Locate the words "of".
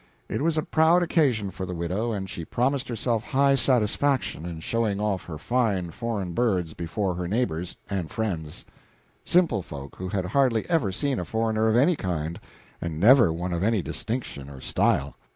11.67-11.75, 13.53-13.61